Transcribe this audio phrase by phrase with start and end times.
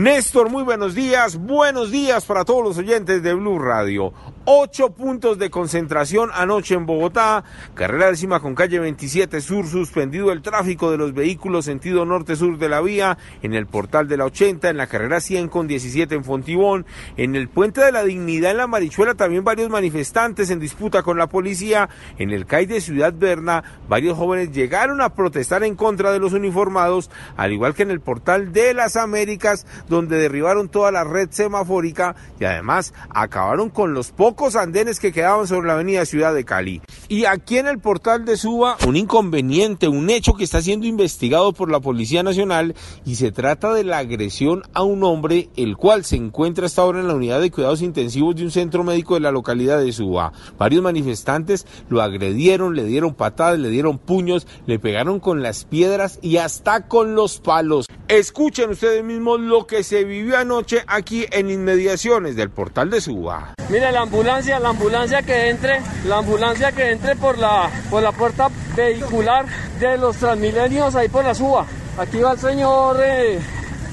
[0.00, 1.36] Néstor, muy buenos días.
[1.36, 4.14] Buenos días para todos los oyentes de Blue Radio.
[4.46, 7.44] Ocho puntos de concentración anoche en Bogotá.
[7.74, 9.66] Carrera décima con calle 27 Sur.
[9.66, 13.18] Suspendido el tráfico de los vehículos sentido norte-sur de la vía.
[13.42, 14.70] En el portal de la 80.
[14.70, 16.86] En la carrera 100 con 17 en Fontibón.
[17.18, 21.18] En el puente de la Dignidad en la Marichuela también varios manifestantes en disputa con
[21.18, 21.90] la policía.
[22.16, 23.62] En el CAI de Ciudad Berna.
[23.86, 27.10] Varios jóvenes llegaron a protestar en contra de los uniformados.
[27.36, 32.16] Al igual que en el portal de las Américas donde derribaron toda la red semafórica
[32.38, 36.80] y además acabaron con los pocos andenes que quedaban sobre la avenida Ciudad de Cali.
[37.08, 41.52] Y aquí en el portal de Suba, un inconveniente, un hecho que está siendo investigado
[41.52, 46.04] por la Policía Nacional y se trata de la agresión a un hombre, el cual
[46.04, 49.20] se encuentra hasta ahora en la unidad de cuidados intensivos de un centro médico de
[49.20, 50.32] la localidad de Suba.
[50.56, 56.20] Varios manifestantes lo agredieron, le dieron patadas, le dieron puños, le pegaron con las piedras
[56.22, 57.86] y hasta con los palos.
[58.10, 63.54] Escuchen ustedes mismos lo que se vivió anoche aquí en inmediaciones del portal de Suba.
[63.68, 68.10] Mire la ambulancia, la ambulancia que entre, la ambulancia que entre por la, por la
[68.10, 69.46] puerta vehicular
[69.78, 71.66] de los Transmilenios ahí por la Suba.
[71.98, 73.38] Aquí va el señor eh,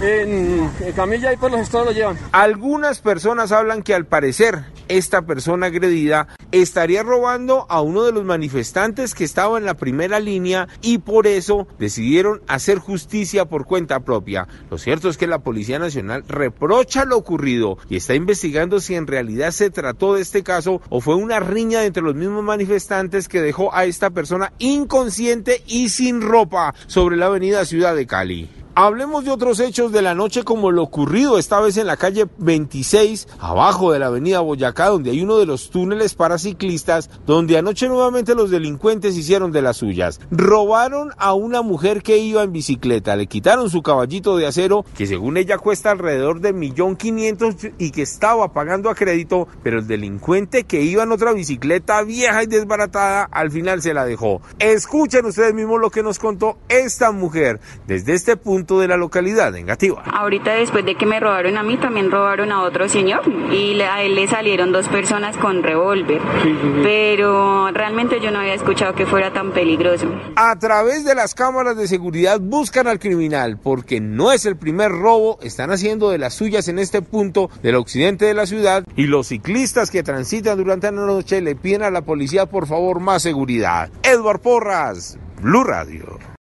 [0.02, 2.18] en, en camilla y por los gestores lo llevan.
[2.32, 8.26] Algunas personas hablan que al parecer esta persona agredida estaría robando a uno de los
[8.26, 14.00] manifestantes que estaba en la primera línea y por eso decidieron hacer justicia por cuenta
[14.02, 14.48] propia.
[14.70, 19.08] Lo cierto es que la Policía Nacional reprocha lo ocurrido y está investigando si en
[19.08, 23.42] realidad se trató de este caso o fue una riña entre los mismos manifestantes que
[23.42, 28.57] dejó a esta persona inconsciente y sin ropa sobre la avenida Ciudad de Cali.
[28.80, 32.28] Hablemos de otros hechos de la noche como lo ocurrido esta vez en la calle
[32.38, 37.58] 26, abajo de la avenida Boyacá, donde hay uno de los túneles para ciclistas, donde
[37.58, 40.20] anoche nuevamente los delincuentes hicieron de las suyas.
[40.30, 45.08] Robaron a una mujer que iba en bicicleta, le quitaron su caballito de acero, que
[45.08, 49.88] según ella cuesta alrededor de millón quinientos y que estaba pagando a crédito, pero el
[49.88, 54.40] delincuente que iba en otra bicicleta vieja y desbaratada, al final se la dejó.
[54.60, 59.56] Escuchen ustedes mismos lo que nos contó esta mujer desde este punto de la localidad
[59.56, 60.04] en Gativa.
[60.04, 64.04] Ahorita después de que me robaron a mí, también robaron a otro señor y a
[64.04, 66.20] él le salieron dos personas con revólver.
[66.84, 70.08] Pero realmente yo no había escuchado que fuera tan peligroso.
[70.36, 74.92] A través de las cámaras de seguridad buscan al criminal porque no es el primer
[74.92, 79.08] robo, están haciendo de las suyas en este punto del occidente de la ciudad y
[79.08, 83.22] los ciclistas que transitan durante la noche le piden a la policía por favor más
[83.22, 83.90] seguridad.
[84.04, 86.37] Edward Porras, Blue Radio.